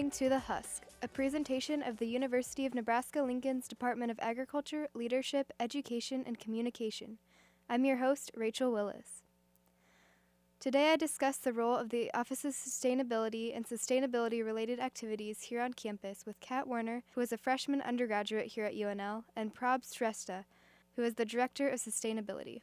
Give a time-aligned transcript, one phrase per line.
[0.00, 4.88] listening to The Husk, a presentation of the University of Nebraska Lincoln's Department of Agriculture,
[4.94, 7.18] Leadership, Education, and Communication.
[7.68, 9.20] I'm your host, Rachel Williss.
[10.58, 15.74] Today I discuss the role of the Office's sustainability and sustainability related activities here on
[15.74, 20.46] campus with Kat Woerner, who is a freshman undergraduate here at UNL, and Prab Shrestha,
[20.96, 22.62] who is the Director of Sustainability.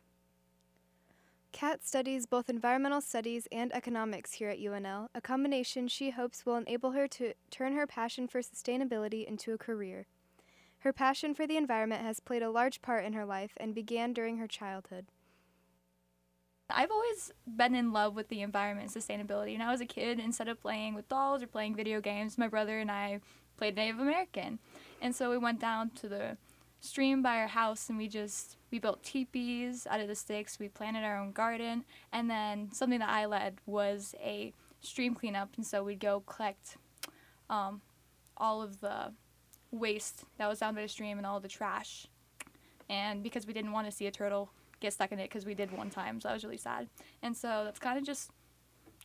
[1.51, 6.55] Kat studies both environmental studies and economics here at UNL, a combination she hopes will
[6.55, 10.05] enable her to turn her passion for sustainability into a career.
[10.79, 14.13] Her passion for the environment has played a large part in her life and began
[14.13, 15.07] during her childhood.
[16.69, 19.53] I've always been in love with the environment and sustainability.
[19.53, 22.47] When I was a kid, instead of playing with dolls or playing video games, my
[22.47, 23.21] brother and I
[23.55, 24.59] played Native American.
[25.01, 26.37] And so we went down to the
[26.79, 30.59] stream by our house and we just we built teepees out of the sticks.
[30.59, 31.85] We planted our own garden.
[32.11, 35.49] And then something that i led was a stream cleanup.
[35.55, 36.77] And so we'd go collect
[37.49, 37.81] um,
[38.35, 39.13] all of the
[39.71, 42.07] waste that was down by the stream and all the trash.
[42.89, 45.53] And because we didn't want to see a turtle get stuck in it because we
[45.55, 46.19] did one time.
[46.19, 46.87] So that was really sad.
[47.23, 48.31] And so that's kind of just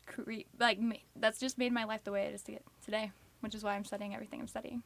[0.06, 0.78] cre- like
[1.16, 2.44] that's just made my life the way it is
[2.84, 4.82] today which is why i'm studying everything i'm studying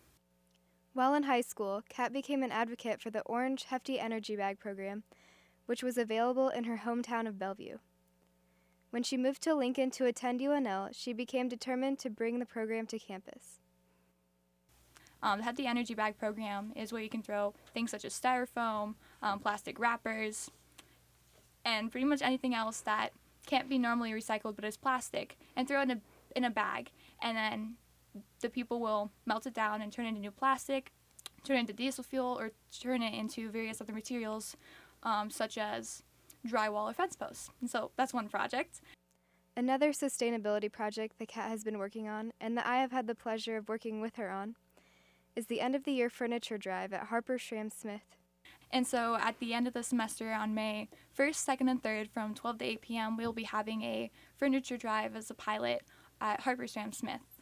[0.96, 5.02] while in high school, Kat became an advocate for the Orange Hefty Energy Bag program,
[5.66, 7.76] which was available in her hometown of Bellevue.
[8.88, 12.86] When she moved to Lincoln to attend UNL, she became determined to bring the program
[12.86, 13.60] to campus.
[15.22, 18.94] Um, the Hefty Energy Bag program is where you can throw things such as styrofoam,
[19.22, 20.50] um, plastic wrappers,
[21.62, 23.10] and pretty much anything else that
[23.44, 26.00] can't be normally recycled but is plastic, and throw it in a,
[26.34, 26.90] in a bag.
[27.20, 27.74] And then
[28.40, 30.92] the people will melt it down and turn it into new plastic,
[31.44, 34.56] turn it into diesel fuel, or turn it into various other materials,
[35.02, 36.02] um, such as
[36.46, 37.50] drywall or fence posts.
[37.60, 38.80] And so that's one project.
[39.56, 43.14] Another sustainability project that Kat has been working on, and that I have had the
[43.14, 44.56] pleasure of working with her on,
[45.34, 48.16] is the end of the year furniture drive at Harper Schramm Smith.
[48.70, 52.34] And so at the end of the semester on May 1st, 2nd, and 3rd from
[52.34, 55.82] 12 to 8 p.m., we'll be having a furniture drive as a pilot
[56.20, 57.35] at Harper Schramm Smith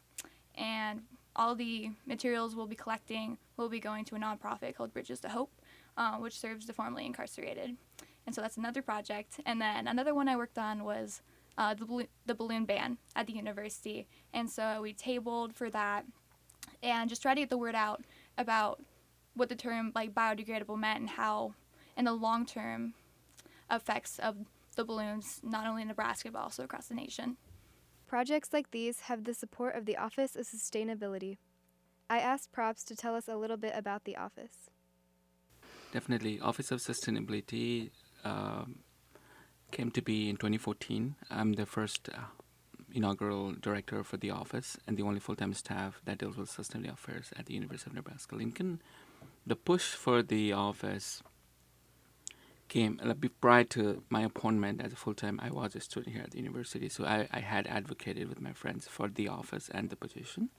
[0.56, 1.02] and
[1.36, 5.28] all the materials we'll be collecting will be going to a nonprofit called Bridges to
[5.28, 5.50] Hope,
[5.96, 7.76] uh, which serves the formerly incarcerated.
[8.26, 9.40] And so that's another project.
[9.44, 11.22] And then another one I worked on was
[11.58, 14.06] uh, the, balloon, the balloon ban at the university.
[14.32, 16.04] And so we tabled for that
[16.82, 18.04] and just tried to get the word out
[18.38, 18.82] about
[19.34, 21.54] what the term like biodegradable meant and how
[21.96, 22.94] in the long term
[23.70, 24.36] effects of
[24.76, 27.36] the balloons, not only in Nebraska but also across the nation.
[28.06, 31.38] Projects like these have the support of the Office of Sustainability.
[32.08, 34.70] I asked Prabs to tell us a little bit about the office.
[35.92, 36.40] Definitely.
[36.40, 37.90] Office of Sustainability
[38.24, 38.80] um,
[39.70, 41.16] came to be in 2014.
[41.30, 42.18] I'm the first uh,
[42.92, 46.92] inaugural director for the office and the only full time staff that deals with sustainability
[46.92, 48.80] affairs at the University of Nebraska Lincoln.
[49.46, 51.22] The push for the office
[52.68, 55.38] came a bit prior to my appointment as a full time.
[55.42, 58.52] I was a student here at the university, so I, I had advocated with my
[58.52, 60.50] friends for the office and the position,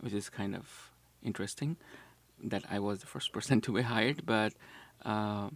[0.00, 0.90] which is kind of
[1.22, 1.76] interesting
[2.42, 4.52] that I was the first person to be hired, but.
[5.04, 5.50] Uh,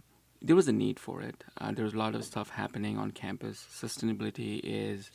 [0.45, 1.41] there was a need for it.
[1.57, 3.65] Uh, there was a lot of stuff happening on campus.
[3.71, 5.09] Sustainability is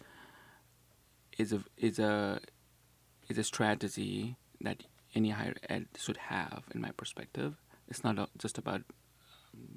[1.36, 2.40] is a is a
[3.28, 7.56] is a strategy that any higher ed should have, in my perspective.
[7.88, 8.82] It's not just about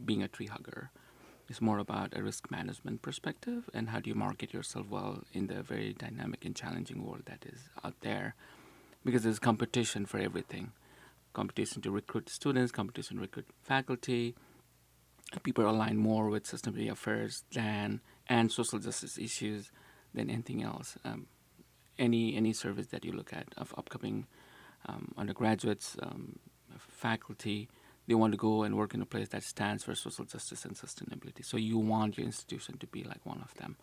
[0.06, 0.92] being a tree hugger.
[1.50, 5.48] It's more about a risk management perspective and how do you market yourself well in
[5.48, 8.36] the very dynamic and challenging world that is out there.
[9.04, 10.72] Because there's competition for everything
[11.34, 14.36] competition to recruit students, competition to recruit faculty.
[15.44, 19.72] People align more with sustainability affairs than and social justice issues
[20.14, 20.98] than anything else.
[21.06, 21.28] Um,
[21.98, 24.28] any any service that you look at of upcoming
[24.88, 26.40] um, undergraduates, um,
[26.78, 27.70] faculty,
[28.12, 30.76] they want to go and work in a place that stands for social justice and
[30.76, 31.46] sustainability.
[31.46, 33.78] So you want your institution to be like one of them.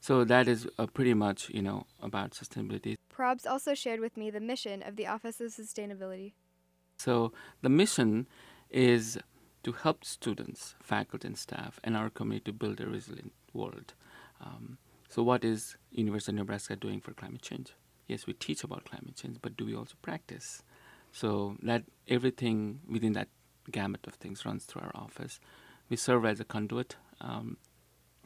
[0.00, 2.94] So that is uh, pretty much, you know, about sustainability.
[3.12, 6.34] Prabs also shared with me the mission of the Office of Sustainability.
[7.00, 8.28] So the mission
[8.70, 9.18] is
[9.64, 13.94] to help students, faculty, and staff, and our community to build a resilient world.
[14.40, 17.72] Um, so what is University of Nebraska doing for climate change?
[18.06, 20.62] Yes, we teach about climate change, but do we also practice?
[21.10, 23.26] So that everything within that
[23.70, 25.40] gamut of things runs through our office.
[25.88, 27.56] We serve as a conduit um,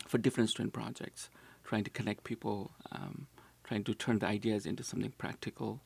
[0.06, 1.30] for different student projects,
[1.64, 3.26] trying to connect people, um,
[3.64, 5.80] trying to turn the ideas into something practical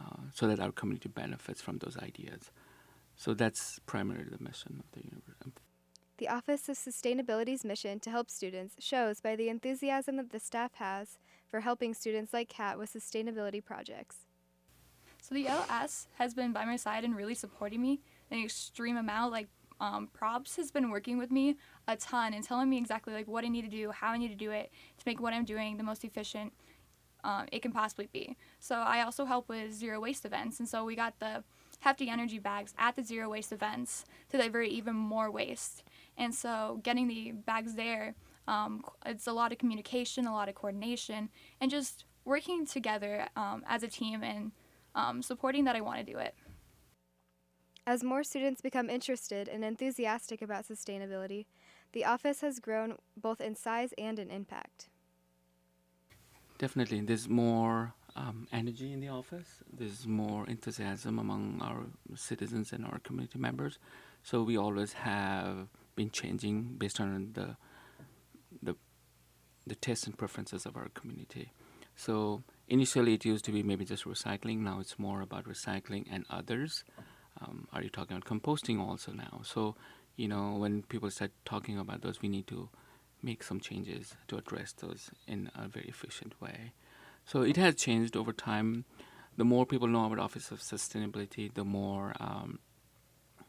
[0.00, 2.50] uh, so that our community benefits from those ideas.
[3.16, 5.52] So that's primarily the mission of the university.
[6.16, 10.74] The Office of Sustainability's mission to help students shows by the enthusiasm that the staff
[10.74, 11.18] has
[11.48, 14.26] for helping students like Kat with sustainability projects.
[15.22, 18.00] So the LS has been by my side and really supporting me
[18.30, 19.32] an extreme amount.
[19.32, 19.48] Like
[19.80, 21.56] um, Prabs has been working with me
[21.88, 24.28] a ton and telling me exactly like what I need to do, how I need
[24.28, 26.52] to do it to make what I'm doing the most efficient
[27.24, 28.36] um, it can possibly be.
[28.58, 31.44] So I also help with zero waste events, and so we got the
[31.80, 35.82] hefty energy bags at the zero waste events to divert even more waste.
[36.16, 38.14] And so getting the bags there,
[38.46, 41.30] um, it's a lot of communication, a lot of coordination,
[41.60, 44.52] and just working together um, as a team and
[44.94, 46.34] um, supporting that I want to do it.
[47.90, 51.46] As more students become interested and enthusiastic about sustainability,
[51.90, 54.88] the office has grown both in size and in impact.
[56.56, 59.64] Definitely, there's more um, energy in the office.
[59.76, 63.80] There's more enthusiasm among our citizens and our community members.
[64.22, 65.66] So we always have
[65.96, 67.56] been changing based on the
[68.62, 68.76] the
[69.66, 71.50] the tastes and preferences of our community.
[71.96, 74.58] So initially, it used to be maybe just recycling.
[74.58, 76.84] Now it's more about recycling and others.
[77.42, 79.40] Um, are you talking about composting also now?
[79.44, 79.76] So
[80.16, 82.68] you know when people start talking about those, we need to
[83.22, 86.72] make some changes to address those in a very efficient way.
[87.24, 88.84] So it has changed over time.
[89.36, 92.58] The more people know about Office of Sustainability, the more um,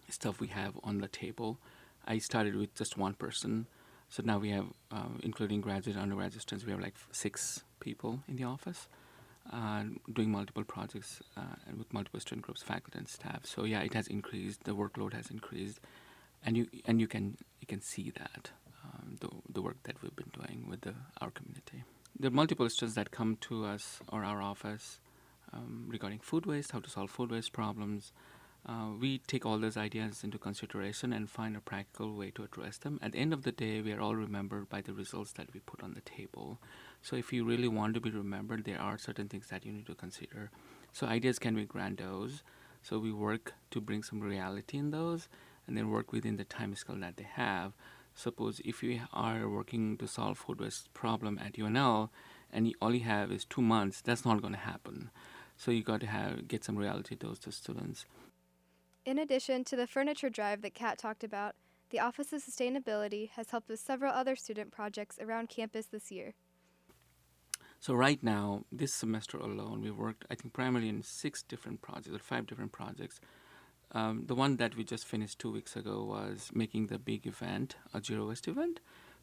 [0.09, 1.57] stuff we have on the table.
[2.05, 3.67] I started with just one person,
[4.09, 8.19] so now we have, uh, including graduate and undergraduate students, we have like six people
[8.27, 8.87] in the office,
[9.51, 9.83] uh,
[10.13, 11.41] doing multiple projects uh,
[11.77, 13.45] with multiple student groups, faculty, and staff.
[13.45, 14.63] So yeah, it has increased.
[14.63, 15.79] The workload has increased,
[16.45, 18.51] and you and you can you can see that
[18.83, 21.83] um, the the work that we've been doing with the, our community.
[22.19, 24.99] There are multiple students that come to us or our office
[25.53, 28.11] um, regarding food waste, how to solve food waste problems.
[28.63, 32.77] Uh, we take all those ideas into consideration and find a practical way to address
[32.77, 32.99] them.
[33.01, 35.61] At the end of the day, we are all remembered by the results that we
[35.61, 36.59] put on the table.
[37.01, 39.87] So, if you really want to be remembered, there are certain things that you need
[39.87, 40.51] to consider.
[40.93, 42.43] So, ideas can be grandiose.
[42.83, 45.27] So, we work to bring some reality in those
[45.65, 47.73] and then work within the time scale that they have.
[48.13, 52.09] Suppose if you are working to solve food waste problem at UNL
[52.51, 55.09] and you, all you have is two months, that's not going to happen.
[55.55, 58.05] So you got to have get some reality dose to students.
[59.05, 61.55] In addition to the furniture drive that Kat talked about,
[61.89, 66.33] the Office of Sustainability has helped with several other student projects around campus this year.
[67.79, 72.15] So right now, this semester alone, we worked, I think, primarily in six different projects
[72.15, 73.19] or five different projects
[73.93, 77.75] um, the one that we just finished two weeks ago was making the big event,
[77.93, 78.79] a zero waste event.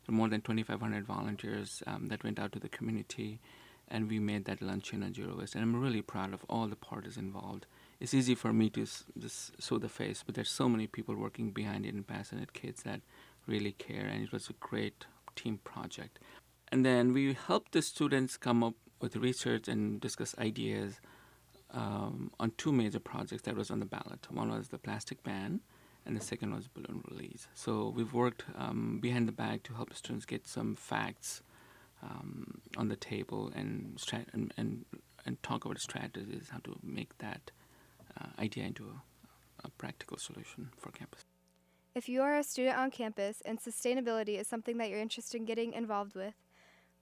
[0.06, 3.40] So more than 2,500 volunteers um, that went out to the community,
[3.88, 5.54] and we made that luncheon on zero waste.
[5.54, 7.66] And I'm really proud of all the parties involved.
[8.00, 8.86] It's easy for me to
[9.18, 12.82] just show the face, but there's so many people working behind it and passionate kids
[12.84, 13.00] that
[13.46, 16.18] really care, and it was a great team project.
[16.70, 21.00] And then we helped the students come up with research and discuss ideas
[21.72, 24.26] um, on two major projects that was on the ballot.
[24.30, 25.60] One was the plastic ban,
[26.06, 27.48] and the second was balloon release.
[27.54, 31.42] So we've worked um, behind the back to help students get some facts
[32.02, 34.84] um, on the table and, strat- and, and
[35.28, 37.50] and talk about strategies how to make that
[38.38, 41.24] idea into a, a practical solution for campus.
[41.94, 45.46] If you are a student on campus and sustainability is something that you're interested in
[45.46, 46.34] getting involved with,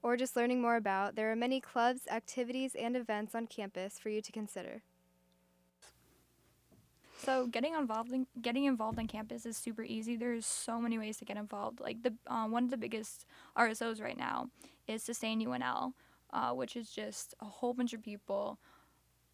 [0.02, 4.08] or just learning more about, there are many clubs, activities, and events on campus for
[4.08, 4.82] you to consider.
[7.18, 10.16] So getting involved in getting involved on campus is super easy.
[10.16, 11.80] There's so many ways to get involved.
[11.80, 14.50] Like the um, one of the biggest RSOs right now
[14.86, 15.92] is Sustain UNL,
[16.32, 18.58] uh, which is just a whole bunch of people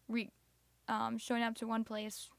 [0.07, 0.31] re-
[0.87, 2.29] um, showing up to one place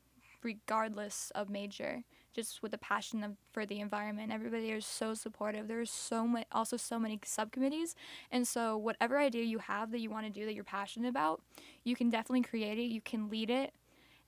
[0.42, 4.32] regardless of major just with a passion of, for the environment.
[4.32, 5.68] Everybody is so supportive.
[5.68, 7.94] There's so much, also so many subcommittees,
[8.30, 11.42] and so whatever idea you have that you want to do that you're passionate about,
[11.84, 12.90] you can definitely create it.
[12.90, 13.72] You can lead it,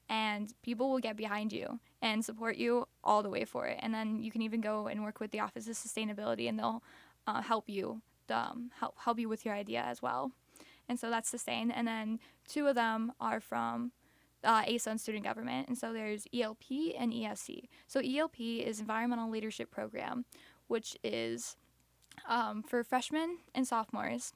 [0.09, 3.79] and people will get behind you and support you all the way for it.
[3.83, 6.83] And then you can even go and work with the Office of Sustainability, and they'll
[7.27, 10.33] uh, help you um, help help you with your idea as well.
[10.89, 11.73] And so that's Sustain.
[11.73, 13.91] And then two of them are from
[14.47, 15.69] uh, ASA and student government.
[15.69, 16.65] And so there's ELP
[16.99, 17.65] and ESC.
[17.87, 20.25] So ELP is Environmental Leadership Program,
[20.69, 21.57] which is
[22.29, 24.33] um, for freshmen and sophomores.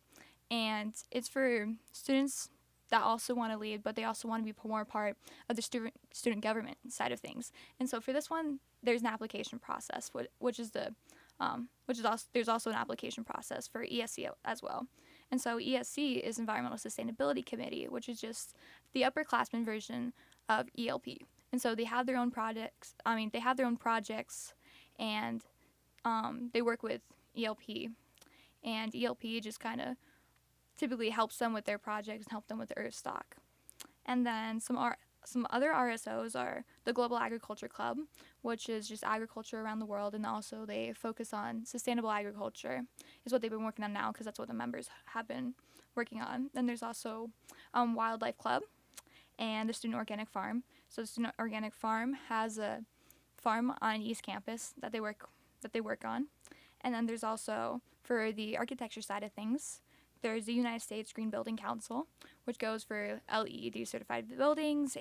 [0.51, 2.51] And it's for students
[2.91, 5.17] that also want to lead, but they also want to be more part
[5.49, 7.53] of the student student government side of things.
[7.79, 10.95] And so for this one, there's an application process, which is the
[11.39, 14.87] um, which is also there's also an application process for ESC as well.
[15.31, 18.55] And so ESC is Environmental Sustainability Committee, which is just
[18.93, 20.13] the upperclassmen version
[20.49, 21.07] of ELP.
[21.53, 22.95] And so they have their own projects.
[23.07, 24.55] I mean, they have their own projects,
[24.99, 25.43] and
[26.05, 27.03] um, they work with
[27.37, 27.91] ELP.
[28.65, 29.97] And ELP just kind of
[30.77, 33.37] typically helps them with their projects and help them with the Earthstock.
[34.07, 37.99] And then some R- some other RSOs are the Global Agriculture Club,
[38.43, 42.83] which is just agriculture around the world, and also they focus on sustainable agriculture,
[43.25, 45.55] is what they've been working on now because that's what the members have been
[45.95, 46.51] working on.
[46.55, 47.31] Then there's also
[47.75, 48.63] um, Wildlife Club
[49.39, 50.63] and the Student Organic Farm.
[50.89, 52.81] So the Student Organic Farm has a
[53.37, 55.29] farm on East Campus that they work
[55.63, 56.29] that they work on,
[56.81, 59.81] and then there's also for the architecture side of things,
[60.23, 62.07] there's the United States Green Building Council,
[62.45, 64.97] which goes for LEED certified buildings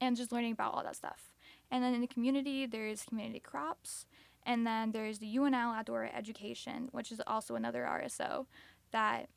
[0.00, 1.32] and just learning about all that stuff.
[1.70, 4.06] And then in the community, there's community crops,
[4.44, 8.46] and then there's the UNL Outdoor Education, which is also another RSO
[8.92, 9.28] that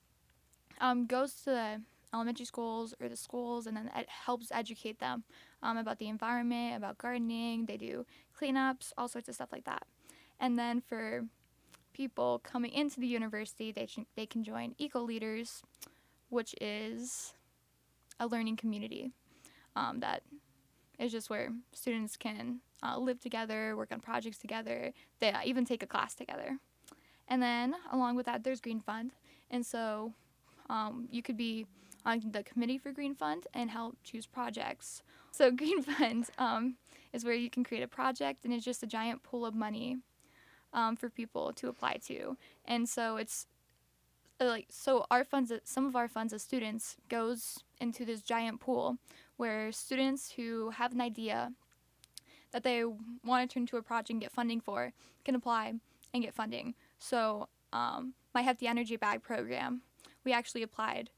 [0.80, 1.82] um, goes to the
[2.14, 5.24] elementary schools or the schools and then it helps educate them
[5.64, 7.66] um, about the environment, about gardening.
[7.66, 8.06] They do
[8.40, 9.84] cleanups, all sorts of stuff like that.
[10.40, 11.26] And then for
[11.94, 15.64] people coming into the university, they, they can join Eco Leaders,
[16.30, 17.34] which is
[18.20, 19.12] a learning community
[19.76, 20.24] um, that
[21.00, 25.66] is just where students can uh, live together, work on projects together, they uh, even
[25.66, 26.58] take a class together.
[27.28, 29.12] And then along with that, there's Green Fund.
[29.50, 30.14] And so
[30.70, 31.66] um, you could be
[32.06, 35.04] on the committee for Green Fund and help choose projects.
[35.32, 36.76] So Green Fund um,
[37.14, 39.98] is where you can create a project, and it's just a giant pool of money
[40.74, 42.38] um, for people to apply to.
[42.66, 43.48] And so it's
[44.42, 48.60] uh, like so our funds, some of our funds as students goes into this giant
[48.60, 48.98] pool
[49.38, 51.52] where students who have an idea
[52.52, 54.94] that they want to turn into a project and get funding for
[55.26, 55.74] can apply
[56.14, 56.76] and get funding.
[57.00, 59.82] So um, my Hefty Energy Bag program,
[60.24, 61.10] we actually applied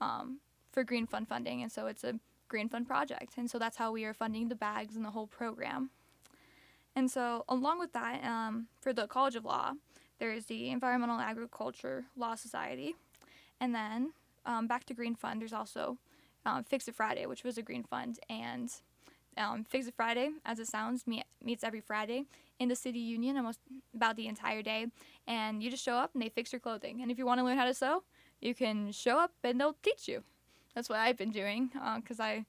[0.00, 0.40] um,
[0.72, 3.92] for Green Fund funding, and so it's a Green Fund project, and so that's how
[3.92, 5.90] we are funding the bags and the whole program.
[7.00, 9.72] And so, along with that, um, for the College of Law,
[10.18, 12.94] there is the Environmental Agriculture Law Society,
[13.58, 14.12] and then
[14.44, 15.40] um, back to Green Fund.
[15.40, 15.96] There's also
[16.44, 18.70] um, Fix It Friday, which was a Green Fund, and
[19.38, 22.26] um, Fix It Friday, as it sounds, meet, meets every Friday
[22.58, 23.60] in the City Union, almost
[23.94, 24.88] about the entire day,
[25.26, 27.00] and you just show up and they fix your clothing.
[27.00, 28.02] And if you want to learn how to sew,
[28.42, 30.22] you can show up and they'll teach you.
[30.74, 32.44] That's what I've been doing because uh, I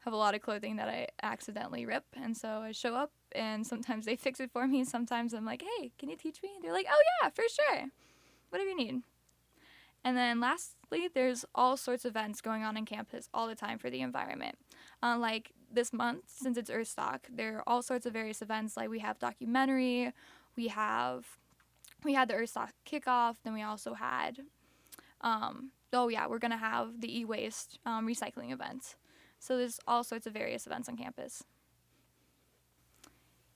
[0.00, 3.66] have a lot of clothing that I accidentally rip, and so I show up and
[3.66, 4.84] sometimes they fix it for me.
[4.84, 7.88] Sometimes I'm like, "Hey, can you teach me?" And They're like, "Oh yeah, for sure.
[8.50, 9.02] Whatever you need."
[10.04, 13.78] And then lastly, there's all sorts of events going on in campus all the time
[13.78, 14.56] for the environment.
[15.02, 18.76] Uh, like this month, since it's Earth Earthstock, there are all sorts of various events.
[18.76, 20.12] Like we have documentary,
[20.56, 21.26] we have
[22.04, 24.38] we had the Earth Earthstock kickoff, then we also had
[25.20, 28.96] um, oh yeah, we're gonna have the e-waste um, recycling event.
[29.38, 31.44] So there's all sorts of various events on campus.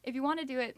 [0.04, 0.76] If you want to do it,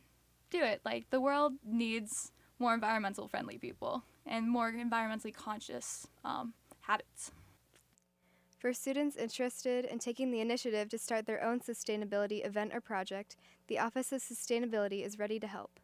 [0.51, 0.81] do it.
[0.85, 7.31] Like the world needs more environmental friendly people and more environmentally conscious um, habits.
[8.59, 13.37] For students interested in taking the initiative to start their own sustainability event or project,
[13.67, 15.81] the Office of Sustainability is ready to help.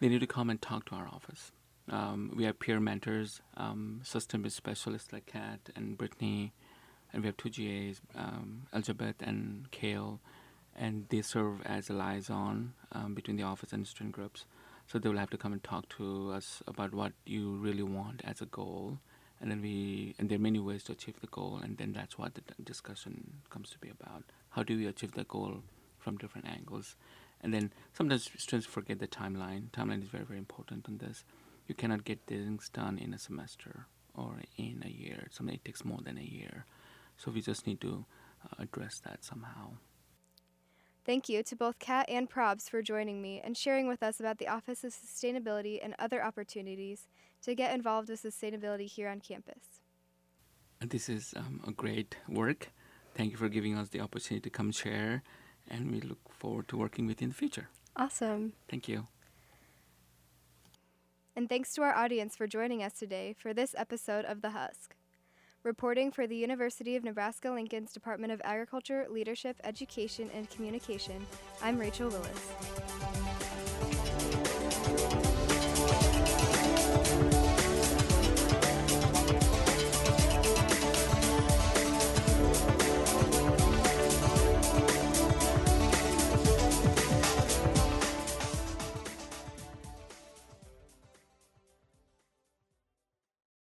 [0.00, 1.52] They need to come and talk to our office.
[1.88, 6.52] Um, we have peer mentors, um, system specialists like Kat and Brittany,
[7.12, 10.20] and we have two GAs, um, Elizabeth and Kale,
[10.76, 14.44] and they serve as a liaison um, between the office and student groups.
[14.86, 18.20] So they will have to come and talk to us about what you really want
[18.24, 18.98] as a goal,
[19.40, 22.18] and then we and there are many ways to achieve the goal, and then that's
[22.18, 24.24] what the discussion comes to be about.
[24.50, 25.62] How do we achieve the goal
[25.98, 26.96] from different angles?
[27.40, 29.70] And then sometimes students forget the timeline.
[29.70, 31.24] Timeline is very very important on this
[31.66, 35.28] you cannot get things done in a semester or in a year.
[35.30, 36.66] Sometimes it takes more than a year.
[37.16, 38.04] So we just need to
[38.44, 39.72] uh, address that somehow.
[41.04, 44.38] Thank you to both Kat and Prabs for joining me and sharing with us about
[44.38, 47.08] the Office of Sustainability and other opportunities
[47.42, 49.80] to get involved with sustainability here on campus.
[50.80, 52.72] This is um, a great work.
[53.14, 55.22] Thank you for giving us the opportunity to come share,
[55.68, 57.68] and we look forward to working with you in the future.
[57.96, 58.54] Awesome.
[58.68, 59.06] Thank you.
[61.36, 64.94] And thanks to our audience for joining us today for this episode of The Husk.
[65.64, 71.26] Reporting for the University of Nebraska Lincoln's Department of Agriculture, Leadership, Education, and Communication,
[71.62, 73.03] I'm Rachel Williss.